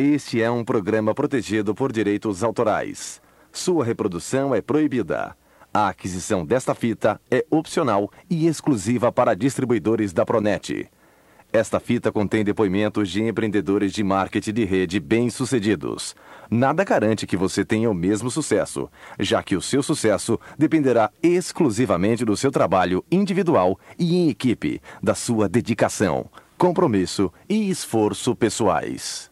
[0.00, 3.20] Este é um programa protegido por direitos autorais.
[3.50, 5.36] Sua reprodução é proibida.
[5.74, 10.88] A aquisição desta fita é opcional e exclusiva para distribuidores da Pronet.
[11.52, 16.14] Esta fita contém depoimentos de empreendedores de marketing de rede bem-sucedidos.
[16.48, 18.88] Nada garante que você tenha o mesmo sucesso,
[19.18, 25.16] já que o seu sucesso dependerá exclusivamente do seu trabalho individual e em equipe, da
[25.16, 26.26] sua dedicação,
[26.56, 29.28] compromisso e esforço pessoais.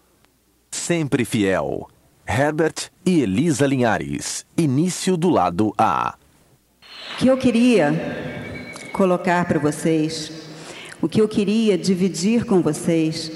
[0.77, 1.89] Sempre fiel.
[2.29, 4.47] Herbert e Elisa Linhares.
[4.57, 6.15] Início do lado A.
[7.19, 7.93] que eu queria
[8.93, 10.31] colocar para vocês,
[11.01, 13.33] o que eu queria dividir com vocês,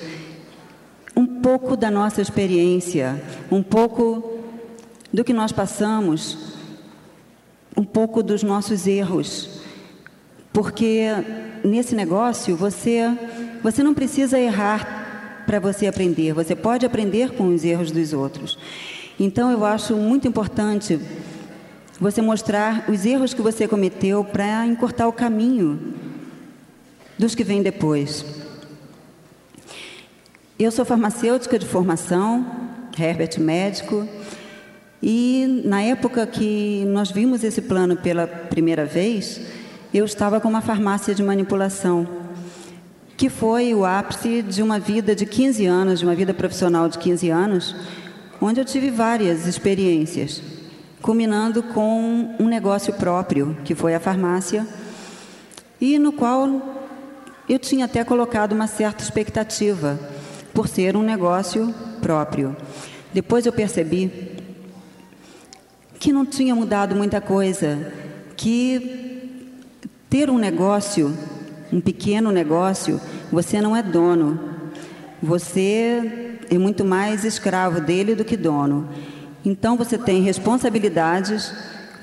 [1.17, 4.39] um pouco da nossa experiência, um pouco
[5.13, 6.55] do que nós passamos,
[7.77, 9.63] um pouco dos nossos erros.
[10.53, 11.09] Porque
[11.65, 13.09] nesse negócio você
[13.63, 15.00] você não precisa errar
[15.51, 18.57] para você aprender, você pode aprender com os erros dos outros.
[19.19, 21.01] Então eu acho muito importante
[21.99, 25.95] você mostrar os erros que você cometeu para encurtar o caminho
[27.19, 28.25] dos que vêm depois.
[30.57, 32.47] Eu sou farmacêutica de formação,
[32.97, 34.07] Herbert médico,
[35.03, 39.41] e na época que nós vimos esse plano pela primeira vez,
[39.93, 42.20] eu estava com uma farmácia de manipulação,
[43.21, 46.97] que foi o ápice de uma vida de 15 anos, de uma vida profissional de
[46.97, 47.77] 15 anos,
[48.41, 50.43] onde eu tive várias experiências,
[51.03, 54.67] culminando com um negócio próprio, que foi a farmácia,
[55.79, 56.49] e no qual
[57.47, 60.01] eu tinha até colocado uma certa expectativa,
[60.55, 62.57] por ser um negócio próprio.
[63.13, 64.11] Depois eu percebi
[65.99, 67.93] que não tinha mudado muita coisa,
[68.35, 69.45] que
[70.09, 71.15] ter um negócio,
[71.71, 72.99] um pequeno negócio,
[73.31, 74.39] você não é dono.
[75.23, 78.89] Você é muito mais escravo dele do que dono.
[79.45, 81.53] Então você tem responsabilidades,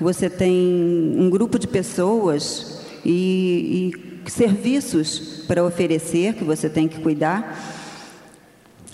[0.00, 3.92] você tem um grupo de pessoas e,
[4.26, 7.58] e serviços para oferecer que você tem que cuidar.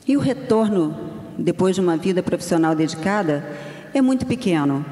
[0.07, 0.95] E o retorno,
[1.39, 3.45] depois de uma vida profissional dedicada,
[3.93, 4.85] é muito pequeno.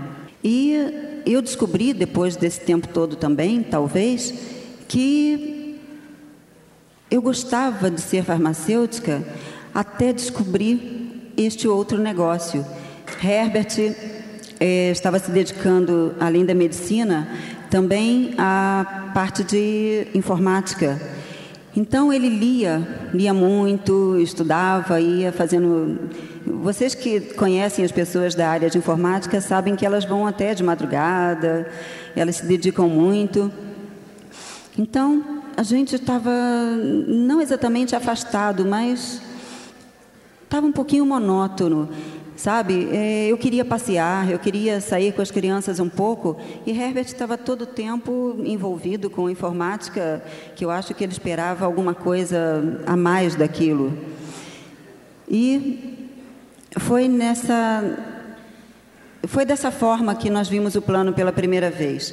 [0.42, 4.34] E eu descobri, depois desse tempo todo também, talvez,
[4.88, 5.51] que
[7.12, 9.22] eu gostava de ser farmacêutica
[9.74, 12.64] até descobrir este outro negócio.
[13.22, 13.94] Herbert
[14.58, 17.28] eh, estava se dedicando, além da medicina,
[17.70, 20.98] também à parte de informática.
[21.76, 26.08] Então ele lia, lia muito, estudava, ia fazendo.
[26.46, 30.62] Vocês que conhecem as pessoas da área de informática sabem que elas vão até de
[30.62, 31.68] madrugada,
[32.16, 33.52] elas se dedicam muito.
[34.78, 36.30] Então a gente estava
[37.06, 39.20] não exatamente afastado, mas
[40.44, 41.88] estava um pouquinho monótono.
[42.34, 46.36] Sabe, é, eu queria passear, eu queria sair com as crianças um pouco,
[46.66, 50.24] e Herbert estava todo o tempo envolvido com informática,
[50.56, 53.96] que eu acho que ele esperava alguma coisa a mais daquilo.
[55.28, 56.08] E
[56.78, 57.84] foi nessa
[59.28, 62.12] foi dessa forma que nós vimos o plano pela primeira vez.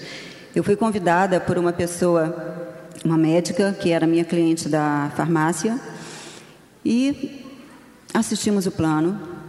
[0.56, 2.59] Eu fui convidada por uma pessoa,
[3.04, 5.80] uma médica, que era minha cliente da farmácia,
[6.84, 7.44] e
[8.14, 9.40] assistimos o plano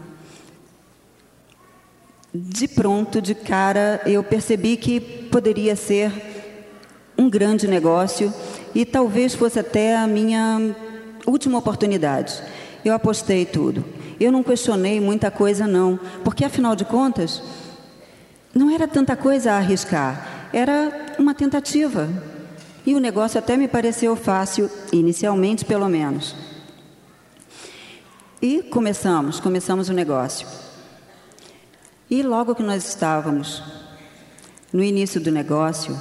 [2.33, 6.13] de pronto, de cara, eu percebi que poderia ser
[7.19, 8.33] um grande negócio
[8.73, 10.75] e talvez fosse até a minha
[11.27, 12.41] última oportunidade.
[12.85, 13.85] Eu apostei tudo.
[14.21, 17.43] Eu não questionei muita coisa, não, porque afinal de contas,
[18.55, 22.09] não era tanta coisa a arriscar, era uma tentativa.
[22.87, 26.35] E o negócio até me pareceu fácil, inicialmente pelo menos.
[28.41, 30.47] E começamos, começamos o negócio.
[32.09, 33.63] E logo que nós estávamos
[34.73, 35.97] no início do negócio,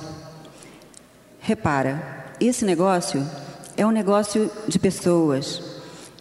[1.39, 3.27] repara, esse negócio
[3.75, 5.61] é um negócio de pessoas.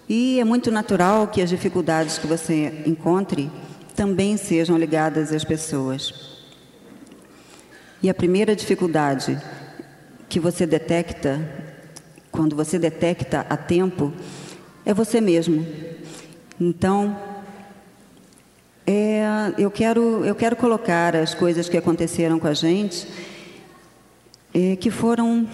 [0.08, 3.50] E é muito natural que as dificuldades que você encontre
[3.94, 6.12] também sejam ligadas às pessoas.
[8.02, 9.40] E a primeira dificuldade
[10.28, 11.40] que você detecta,
[12.30, 14.12] quando você detecta a tempo,
[14.84, 15.66] é você mesmo.
[16.60, 17.16] Então,
[18.86, 23.06] é, eu, quero, eu quero colocar as coisas que aconteceram com a gente,
[24.54, 25.48] é, que foram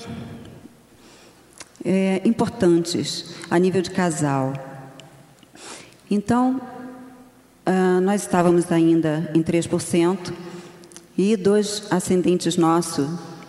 [1.84, 4.52] é, importantes a nível de casal.
[6.10, 6.60] Então,
[7.66, 10.32] ah, nós estávamos ainda em 3%,
[11.16, 13.08] e dois ascendentes nossos,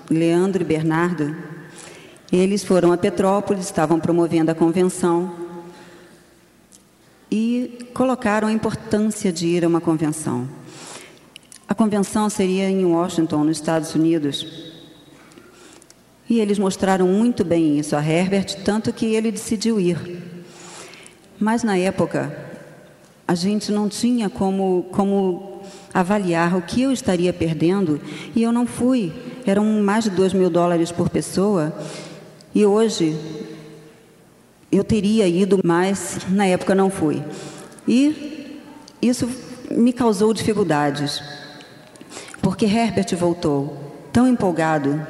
[0.10, 1.36] Leandro e Bernardo,
[2.32, 5.46] eles foram a Petrópolis, estavam promovendo a convenção,
[7.32, 10.48] e colocaram a importância de ir a uma convenção.
[11.68, 14.74] A convenção seria em Washington, nos Estados Unidos.
[16.30, 19.98] E eles mostraram muito bem isso a Herbert, tanto que ele decidiu ir.
[21.40, 22.36] Mas na época,
[23.28, 25.62] a gente não tinha como, como
[25.94, 28.00] avaliar o que eu estaria perdendo
[28.36, 29.12] e eu não fui.
[29.46, 31.74] Eram mais de dois mil dólares por pessoa
[32.54, 33.16] e hoje
[34.72, 37.24] eu teria ido, mas na época não fui.
[37.88, 38.60] E
[39.02, 39.30] isso
[39.70, 41.22] me causou dificuldades,
[42.42, 43.78] porque Herbert voltou
[44.12, 45.06] tão empolgado,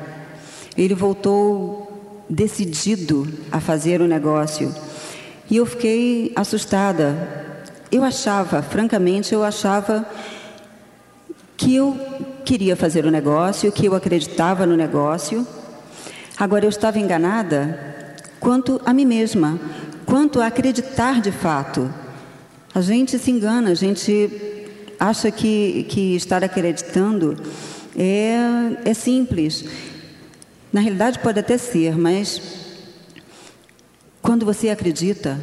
[0.77, 4.73] ele voltou decidido a fazer o negócio.
[5.49, 7.55] E eu fiquei assustada.
[7.91, 10.05] Eu achava, francamente, eu achava
[11.55, 11.95] que eu
[12.45, 15.45] queria fazer o negócio, que eu acreditava no negócio.
[16.37, 19.59] Agora eu estava enganada quanto a mim mesma,
[20.05, 21.91] quanto a acreditar de fato.
[22.73, 24.29] A gente se engana, a gente
[24.99, 27.35] acha que, que estar acreditando
[27.97, 28.37] é,
[28.85, 29.65] é simples.
[30.71, 32.39] Na realidade pode até ser, mas
[34.21, 35.39] quando você acredita,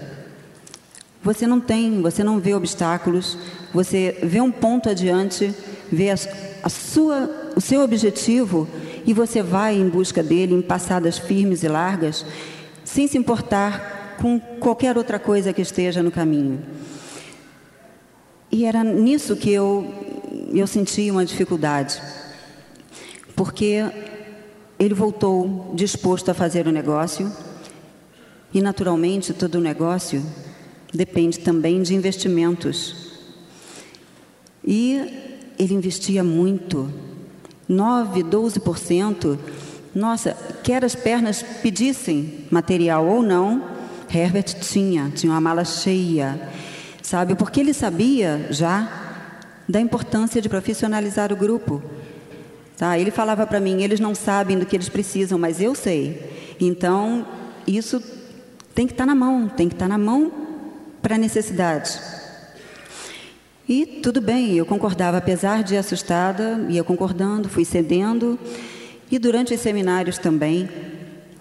[1.23, 3.37] você não tem, você não vê obstáculos,
[3.75, 5.55] você vê um ponto adiante,
[5.91, 6.17] vê a,
[6.63, 8.69] a sua, o seu objetivo
[9.05, 12.25] e você vai em busca dele em passadas firmes e largas
[12.85, 16.63] sem se importar com qualquer outra coisa que esteja no caminho.
[18.51, 19.91] E era nisso que eu,
[20.53, 22.01] eu senti uma dificuldade,
[23.35, 23.83] porque
[24.79, 27.33] ele voltou disposto a fazer o negócio,
[28.53, 30.23] e naturalmente todo negócio
[30.93, 32.95] depende também de investimentos.
[34.63, 35.32] E
[35.63, 36.91] ele investia muito,
[37.69, 39.39] 9, 12%
[39.95, 43.63] nossa, quer as pernas pedissem material ou não,
[44.13, 46.51] Herbert tinha, tinha uma mala cheia,
[47.03, 47.35] sabe?
[47.35, 48.91] Porque ele sabia já
[49.69, 51.83] da importância de profissionalizar o grupo.
[52.77, 52.99] Tá?
[52.99, 56.57] Ele falava para mim, eles não sabem do que eles precisam, mas eu sei.
[56.59, 57.27] Então,
[57.67, 58.03] isso
[58.75, 60.33] tem que estar tá na mão, tem que estar tá na mão
[61.03, 62.01] para a necessidade.
[63.69, 68.39] E tudo bem, eu concordava, apesar de assustada, ia concordando, fui cedendo.
[69.11, 70.69] E durante os seminários também,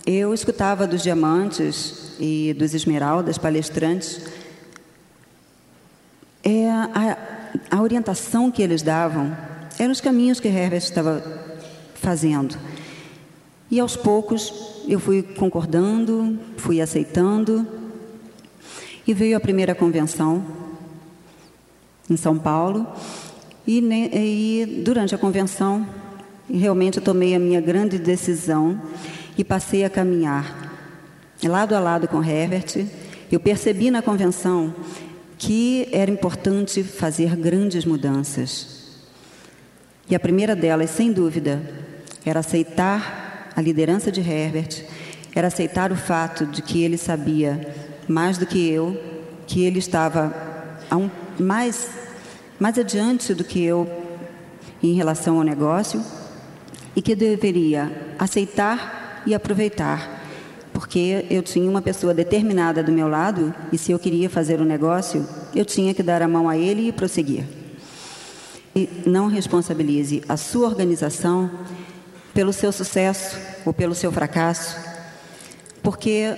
[0.06, 4.22] eu escutava dos diamantes e dos esmeraldas palestrantes
[6.44, 7.18] é, a,
[7.70, 9.36] a orientação que eles davam
[9.78, 11.24] eram os caminhos que Herbert estava
[11.96, 12.58] fazendo.
[13.70, 14.54] E aos poucos
[14.88, 17.66] eu fui concordando, fui aceitando.
[19.06, 20.44] E veio a primeira convenção
[22.12, 22.88] em São Paulo.
[23.66, 25.88] E, e durante a convenção
[26.50, 28.82] realmente eu tomei a minha grande decisão
[29.38, 30.70] e passei a caminhar
[31.48, 32.86] lado a lado com Herbert.
[33.32, 34.74] Eu percebi na convenção
[35.38, 38.82] que era importante fazer grandes mudanças.
[40.10, 41.62] E a primeira delas, sem dúvida,
[42.26, 44.86] era aceitar a liderança de Herbert,
[45.34, 47.74] era aceitar o fato de que ele sabia
[48.08, 49.00] mais do que eu,
[49.48, 50.51] que ele estava
[50.96, 51.10] um,
[51.40, 51.90] mais,
[52.60, 53.90] mais adiante do que eu
[54.82, 56.04] em relação ao negócio
[56.96, 60.22] e que deveria aceitar e aproveitar,
[60.74, 64.66] porque eu tinha uma pessoa determinada do meu lado e se eu queria fazer um
[64.66, 67.46] negócio, eu tinha que dar a mão a ele e prosseguir.
[68.76, 71.52] E não responsabilize a sua organização
[72.34, 74.78] pelo seu sucesso ou pelo seu fracasso,
[75.84, 76.36] porque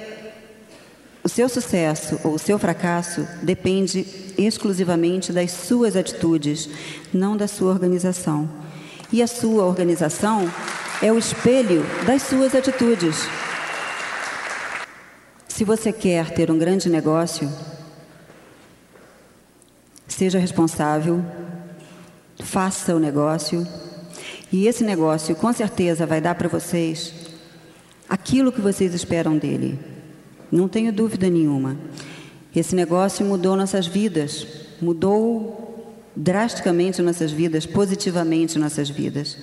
[1.24, 4.06] o seu sucesso ou o seu fracasso depende
[4.38, 6.70] exclusivamente das suas atitudes,
[7.14, 8.50] não da sua organização.
[9.12, 10.52] E a sua organização
[11.02, 13.16] é o espelho das suas atitudes.
[15.48, 17.50] Se você quer ter um grande negócio,
[20.08, 21.24] seja responsável,
[22.44, 23.66] faça o negócio,
[24.52, 27.14] e esse negócio com certeza vai dar para vocês
[28.10, 29.93] aquilo que vocês esperam dele.
[30.54, 31.76] Não tenho dúvida nenhuma.
[32.56, 34.46] Esse negócio mudou nossas vidas,
[34.80, 39.36] mudou drasticamente nossas vidas, positivamente nossas vidas.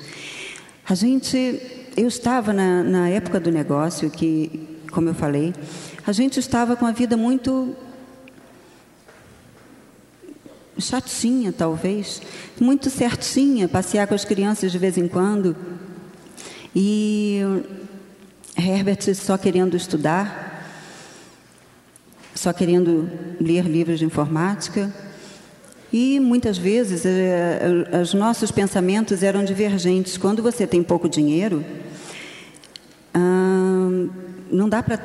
[0.88, 1.60] A gente,
[1.96, 5.52] eu estava na, na época do negócio que, como eu falei,
[6.06, 7.74] a gente estava com a vida muito
[10.78, 12.22] chatinha, talvez,
[12.60, 15.56] muito certinha, passear com as crianças de vez em quando.
[16.72, 17.40] E
[18.56, 20.49] Herbert só querendo estudar,
[22.40, 23.06] só querendo
[23.38, 24.90] ler livros de informática.
[25.92, 27.60] E muitas vezes eh,
[28.00, 30.16] os nossos pensamentos eram divergentes.
[30.16, 31.62] Quando você tem pouco dinheiro,
[33.12, 33.90] ah,
[34.50, 34.96] não dá para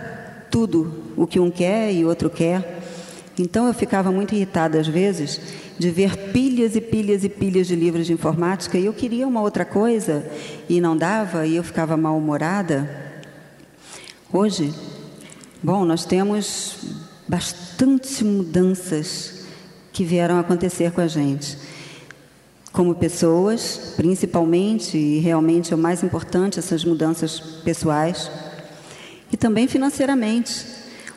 [0.49, 2.81] tudo o que um quer e outro quer.
[3.37, 5.41] Então eu ficava muito irritada às vezes
[5.77, 9.41] de ver pilhas e pilhas e pilhas de livros de informática e eu queria uma
[9.41, 10.25] outra coisa
[10.69, 12.89] e não dava e eu ficava mal-humorada.
[14.31, 14.73] Hoje,
[15.61, 19.45] bom, nós temos bastante mudanças
[19.91, 21.57] que vieram acontecer com a gente.
[22.71, 28.29] Como pessoas, principalmente, e realmente é o mais importante, essas mudanças pessoais,
[29.31, 30.65] e também financeiramente,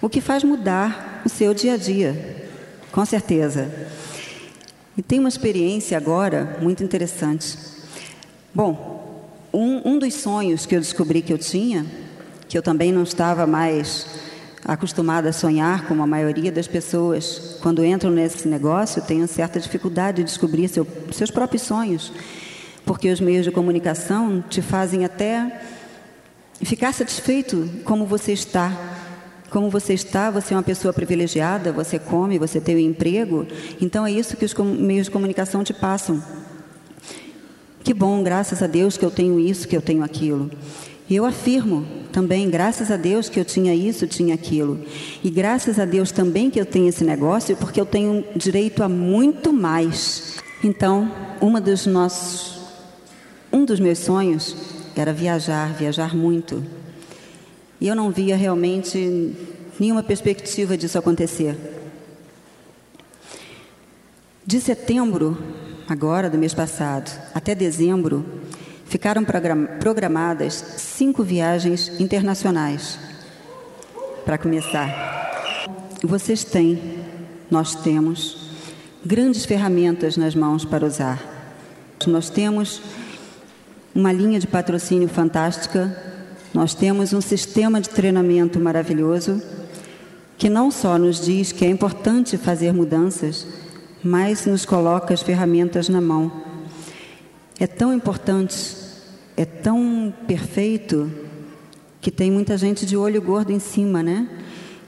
[0.01, 2.49] o que faz mudar o seu dia a dia,
[2.93, 3.69] com certeza.
[4.97, 7.59] E tem uma experiência agora muito interessante.
[8.55, 11.85] Bom, um, um dos sonhos que eu descobri que eu tinha,
[12.49, 14.28] que eu também não estava mais
[14.65, 20.19] acostumada a sonhar, como a maioria das pessoas, quando entram nesse negócio, tem certa dificuldade
[20.19, 22.13] de descobrir seu, seus próprios sonhos,
[22.85, 25.61] porque os meios de comunicação te fazem até
[26.63, 28.73] ficar satisfeito como você está,
[29.51, 33.47] como você está, você é uma pessoa privilegiada, você come, você tem um emprego,
[33.81, 36.23] então é isso que os meios de comunicação te passam.
[37.83, 40.51] Que bom, graças a Deus que eu tenho isso, que eu tenho aquilo.
[41.09, 44.81] E eu afirmo também, graças a Deus que eu tinha isso, tinha aquilo.
[45.25, 48.89] E graças a Deus também que eu tenho esse negócio, porque eu tenho direito a
[48.89, 50.37] muito mais.
[50.63, 51.11] Então,
[51.41, 52.59] uma dos nossos
[53.51, 54.55] um dos meus sonhos
[54.95, 56.63] era viajar, viajar muito.
[57.81, 59.35] E eu não via realmente
[59.81, 61.57] nenhuma perspectiva disso acontecer.
[64.45, 65.39] De setembro,
[65.89, 68.25] agora do mês passado, até dezembro,
[68.89, 69.25] ficaram
[69.81, 72.99] programadas cinco viagens internacionais.
[74.25, 75.57] Para começar,
[76.03, 77.05] vocês têm,
[77.51, 78.51] nós temos,
[79.05, 81.23] grandes ferramentas nas mãos para usar.
[82.07, 82.83] Nós temos
[83.95, 86.09] uma linha de patrocínio fantástica
[86.53, 89.43] nós temos um sistema de treinamento maravilhoso
[90.37, 93.47] que não só nos diz que é importante fazer mudanças,
[94.03, 96.33] mas nos coloca as ferramentas na mão.
[97.61, 98.57] É tão importante,
[99.39, 101.09] é tão perfeito,
[102.01, 104.29] que tem muita gente de olho gordo em cima, né?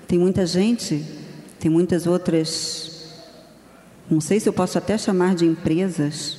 [0.09, 1.05] Tem muita gente,
[1.61, 3.15] tem muitas outras,
[4.11, 6.37] não sei se eu posso até chamar de empresas,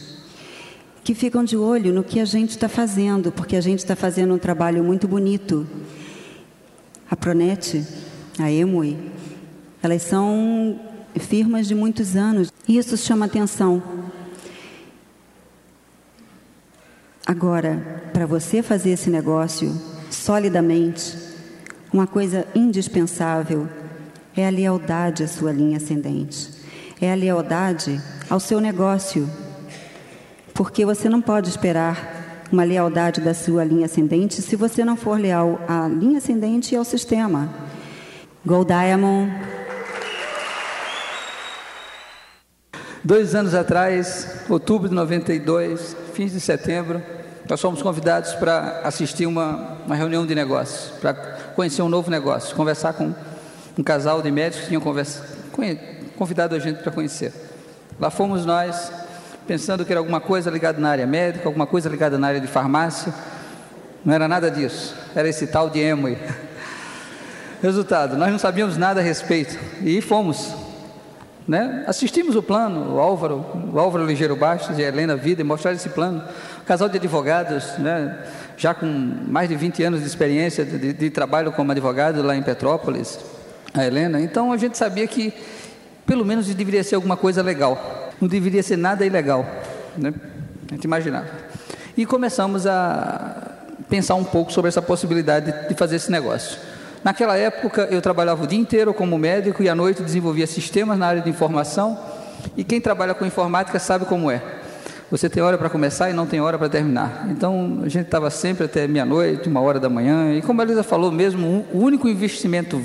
[1.05, 4.33] que ficam de olho no que a gente está fazendo, porque a gente está fazendo
[4.33, 5.65] um trabalho muito bonito.
[7.09, 7.81] A Pronet,
[8.37, 8.97] a Emoi,
[9.81, 10.77] elas são
[11.17, 13.81] firmas de muitos anos e isso chama atenção.
[17.25, 19.75] Agora, para você fazer esse negócio
[20.11, 21.17] solidamente,
[21.91, 23.67] uma coisa indispensável
[24.37, 26.51] é a lealdade à sua linha ascendente,
[27.01, 27.99] é a lealdade
[28.29, 29.27] ao seu negócio
[30.53, 35.19] porque você não pode esperar uma lealdade da sua linha ascendente se você não for
[35.19, 37.49] leal à linha ascendente e ao sistema.
[38.45, 39.31] Gold Diamond.
[43.03, 47.01] Dois anos atrás, outubro de 92, fins de setembro,
[47.50, 51.13] nós fomos convidados para assistir uma, uma reunião de negócios, para
[51.55, 53.13] conhecer um novo negócio, conversar com
[53.77, 54.81] um casal de médicos que tinham
[56.17, 57.33] convidado a gente para conhecer.
[58.00, 58.91] Lá fomos nós,
[59.48, 62.48] pensando que era alguma coisa ligada na área médica, alguma coisa ligada na área de
[62.48, 63.13] farmácia.
[64.03, 66.17] Não era nada disso, era esse tal de Emoi.
[67.62, 70.60] Resultado, nós não sabíamos nada a respeito e fomos.
[71.48, 71.83] Né?
[71.88, 75.89] Assistimos o plano, o Álvaro, o Álvaro Ligeiro Bastos e a Helena Vida mostraram esse
[75.89, 76.24] plano.
[76.65, 78.17] casal de advogados, né?
[78.55, 82.36] já com mais de 20 anos de experiência de, de, de trabalho como advogado lá
[82.36, 83.19] em Petrópolis,
[83.74, 84.21] a Helena.
[84.21, 85.33] Então a gente sabia que
[86.05, 89.43] pelo menos deveria ser alguma coisa legal não deveria ser nada ilegal,
[89.98, 90.13] né?
[90.69, 91.27] a gente imaginava.
[91.98, 93.57] E começamos a
[93.89, 96.60] pensar um pouco sobre essa possibilidade de fazer esse negócio.
[97.03, 101.08] Naquela época eu trabalhava o dia inteiro como médico e à noite desenvolvia sistemas na
[101.08, 101.98] área de informação.
[102.55, 104.41] E quem trabalha com informática sabe como é.
[105.10, 107.27] Você tem hora para começar e não tem hora para terminar.
[107.29, 110.34] Então a gente estava sempre até meia-noite, uma hora da manhã.
[110.34, 112.81] E como a Elisa falou mesmo, o único investimento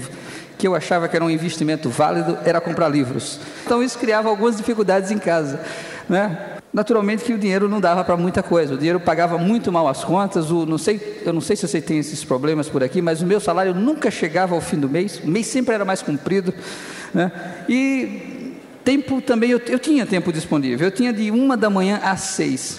[0.58, 3.38] que eu achava que era um investimento válido era comprar livros.
[3.64, 5.60] Então isso criava algumas dificuldades em casa,
[6.08, 6.55] né?
[6.76, 8.74] Naturalmente que o dinheiro não dava para muita coisa.
[8.74, 10.50] O dinheiro pagava muito mal as contas.
[10.50, 13.26] O, não sei, eu não sei se você tem esses problemas por aqui, mas o
[13.26, 15.18] meu salário nunca chegava ao fim do mês.
[15.24, 16.52] O mês sempre era mais comprido,
[17.14, 17.32] né?
[17.66, 20.88] E tempo também eu, eu tinha tempo disponível.
[20.88, 22.78] Eu tinha de uma da manhã às seis.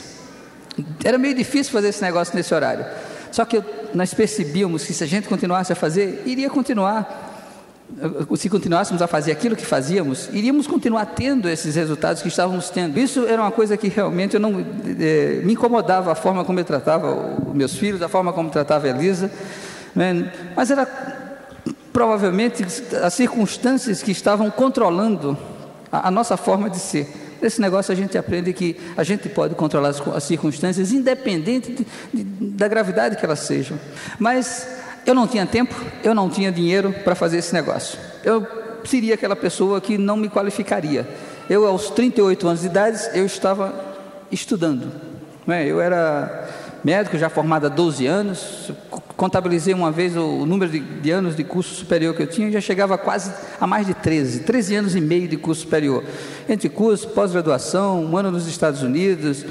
[1.04, 2.86] Era meio difícil fazer esse negócio nesse horário.
[3.32, 7.27] Só que eu, nós percebíamos que se a gente continuasse a fazer, iria continuar
[8.36, 13.00] se continuássemos a fazer aquilo que fazíamos, iríamos continuar tendo esses resultados que estávamos tendo.
[13.00, 14.60] Isso era uma coisa que realmente eu não
[15.00, 18.86] eh, me incomodava a forma como eu tratava os meus filhos, a forma como tratava
[18.86, 19.32] a Elisa,
[19.96, 20.32] né?
[20.56, 20.86] mas era
[21.92, 22.64] provavelmente
[23.02, 25.38] as circunstâncias que estavam controlando
[25.92, 27.08] a, a nossa forma de ser.
[27.42, 31.86] Nesse negócio a gente aprende que a gente pode controlar as, as circunstâncias, independente de,
[32.14, 33.80] de, da gravidade que elas sejam.
[34.20, 34.68] Mas
[35.08, 35.74] eu não tinha tempo,
[36.04, 37.98] eu não tinha dinheiro para fazer esse negócio.
[38.26, 38.46] Eu
[38.84, 41.08] seria aquela pessoa que não me qualificaria.
[41.50, 43.74] Eu, aos 38 anos de idade, eu estava
[44.30, 44.92] estudando.
[45.46, 45.66] Né?
[45.66, 46.50] Eu era
[46.84, 48.72] médico, já formado há 12 anos,
[49.16, 52.62] contabilizei uma vez o número de, de, anos de curso superior que eu tinha, já
[52.62, 56.04] chegava quase a mais de 13, 13 anos e meio de curso superior.
[56.50, 59.46] Entre curso, pós-graduação, um ano nos Estados Unidos,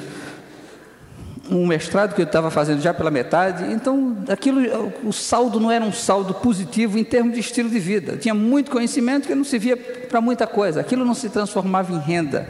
[1.50, 5.84] um mestrado que eu estava fazendo já pela metade, então aquilo, o saldo não era
[5.84, 8.16] um saldo positivo em termos de estilo de vida.
[8.16, 10.80] Tinha muito conhecimento que não se via para muita coisa.
[10.80, 12.46] Aquilo não se transformava em renda.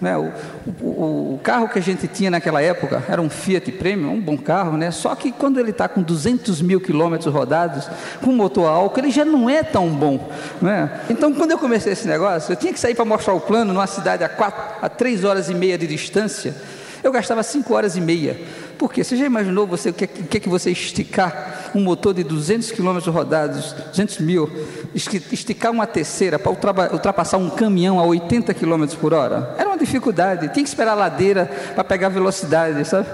[0.00, 0.16] Né?
[0.16, 0.32] O,
[0.80, 4.36] o, o, carro que a gente tinha naquela época era um Fiat Premium, um bom
[4.36, 4.90] carro, né?
[4.90, 7.86] Só que quando ele está com 200 mil quilômetros rodados,
[8.22, 10.30] com motor álcool, ele já não é tão bom,
[10.62, 11.02] né?
[11.10, 13.86] Então, quando eu comecei esse negócio, eu tinha que sair para mostrar o plano numa
[13.86, 16.54] cidade a, quatro, a três horas e meia de distância.
[17.02, 18.38] Eu gastava cinco horas e meia.
[18.78, 19.02] Por quê?
[19.02, 23.12] Você já imaginou você, o que, que, que você esticar um motor de 200 quilômetros
[23.14, 24.50] rodados, 200 mil,
[24.94, 29.54] esticar uma terceira para ultrapassar um caminhão a 80 quilômetros por hora?
[29.58, 30.48] Era uma dificuldade.
[30.52, 33.08] Tinha que esperar a ladeira para pegar velocidade, sabe?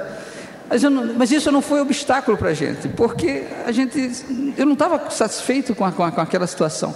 [0.69, 4.11] Mas, não, mas, isso não foi obstáculo para a gente, porque a gente,
[4.57, 6.93] eu não estava satisfeito com, a, com, a, com aquela situação.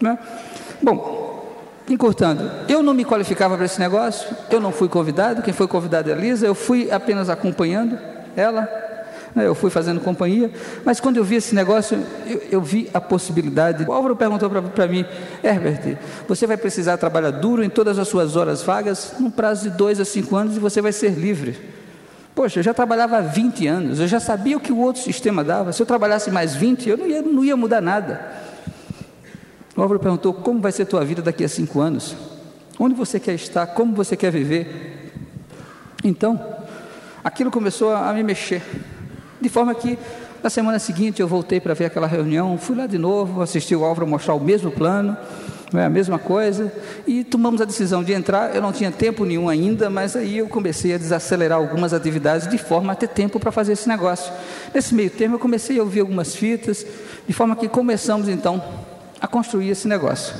[0.00, 0.18] Né?
[0.82, 1.21] Bom,
[1.88, 6.10] Encurtando, eu não me qualificava para esse negócio, eu não fui convidado, quem foi convidado
[6.10, 7.98] é a Lisa, eu fui apenas acompanhando
[8.36, 8.68] ela,
[9.34, 10.50] né, eu fui fazendo companhia,
[10.84, 13.84] mas quando eu vi esse negócio, eu, eu vi a possibilidade.
[13.84, 15.04] O Álvaro perguntou para mim,
[15.42, 15.98] Herbert,
[16.28, 19.98] você vai precisar trabalhar duro em todas as suas horas vagas, num prazo de dois
[19.98, 21.58] a cinco anos, e você vai ser livre.
[22.34, 25.44] Poxa, eu já trabalhava há 20 anos, eu já sabia o que o outro sistema
[25.44, 25.72] dava.
[25.72, 28.20] Se eu trabalhasse mais 20, eu não ia, não ia mudar nada.
[29.76, 32.14] O Álvaro perguntou: como vai ser a tua vida daqui a cinco anos?
[32.78, 33.66] Onde você quer estar?
[33.68, 35.12] Como você quer viver?
[36.04, 36.40] Então,
[37.22, 38.62] aquilo começou a me mexer.
[39.40, 39.98] De forma que,
[40.42, 43.84] na semana seguinte, eu voltei para ver aquela reunião, fui lá de novo, assisti o
[43.84, 45.16] Álvaro mostrar o mesmo plano,
[45.72, 46.72] é a mesma coisa,
[47.06, 48.54] e tomamos a decisão de entrar.
[48.54, 52.58] Eu não tinha tempo nenhum ainda, mas aí eu comecei a desacelerar algumas atividades de
[52.58, 54.32] forma a ter tempo para fazer esse negócio.
[54.74, 56.86] Nesse meio tempo, eu comecei a ouvir algumas fitas,
[57.26, 58.62] de forma que começamos então
[59.22, 60.34] a construir esse negócio.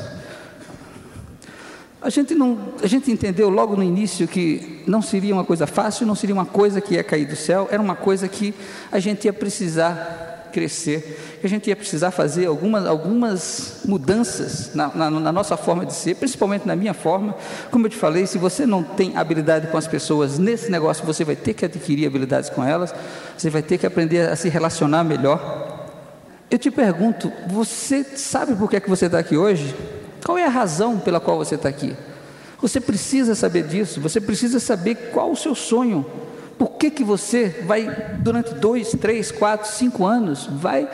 [2.00, 6.04] A gente, não, a gente entendeu logo no início que não seria uma coisa fácil,
[6.04, 8.52] não seria uma coisa que ia cair do céu, era uma coisa que
[8.90, 14.88] a gente ia precisar crescer, que a gente ia precisar fazer algumas, algumas mudanças na,
[14.88, 17.36] na, na, nossa forma de ser, principalmente na minha forma.
[17.70, 21.24] Como eu te falei, se você não tem habilidade com as pessoas nesse negócio, você
[21.24, 22.92] vai ter que adquirir habilidades com elas,
[23.38, 25.71] você vai ter que aprender a se relacionar melhor.
[26.52, 29.74] Eu te pergunto, você sabe por que, é que você está aqui hoje?
[30.22, 31.96] Qual é a razão pela qual você está aqui?
[32.60, 36.04] Você precisa saber disso, você precisa saber qual o seu sonho.
[36.58, 37.88] Por que, que você vai,
[38.18, 40.86] durante dois, três, quatro, cinco anos, vai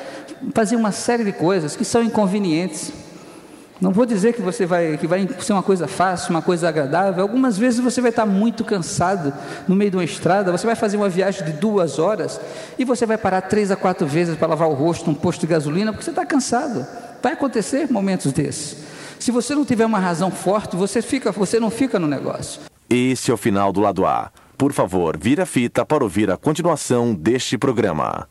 [0.55, 2.93] fazer uma série de coisas que são inconvenientes?
[3.81, 7.23] Não vou dizer que você vai que vai ser uma coisa fácil, uma coisa agradável.
[7.23, 9.33] Algumas vezes você vai estar muito cansado
[9.69, 10.51] no meio de uma estrada.
[10.51, 12.41] Você vai fazer uma viagem de duas horas
[12.77, 15.47] e você vai parar três a quatro vezes para lavar o rosto num posto de
[15.47, 16.85] gasolina porque você está cansado.
[17.23, 18.77] Vai acontecer momentos desses.
[19.19, 22.63] Se você não tiver uma razão forte, você fica, você não fica no negócio.
[22.91, 24.31] Esse é o final do lado A.
[24.57, 28.29] Por favor, vira a fita para ouvir a continuação deste programa.